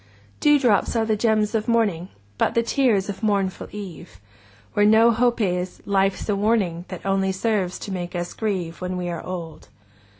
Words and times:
Dewdrops 0.39 0.95
are 0.95 1.05
the 1.05 1.15
gems 1.15 1.53
of 1.53 1.67
morning, 1.67 2.09
But 2.39 2.55
the 2.55 2.63
tears 2.63 3.07
of 3.07 3.21
mournful 3.21 3.67
eve! 3.71 4.19
40 4.73 4.73
Where 4.73 4.85
no 4.87 5.11
hope 5.11 5.39
is, 5.39 5.79
life 5.85 6.19
's 6.19 6.27
a 6.27 6.35
warning 6.35 6.85
That 6.87 7.05
only 7.05 7.31
serves 7.31 7.77
to 7.77 7.91
make 7.91 8.15
us 8.15 8.33
grieve, 8.33 8.81
When 8.81 8.97
we 8.97 9.09
are 9.09 9.23
old! 9.23 9.69